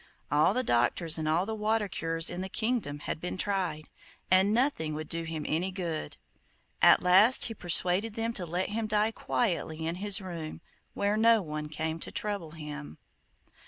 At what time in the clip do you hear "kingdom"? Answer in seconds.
2.49-3.01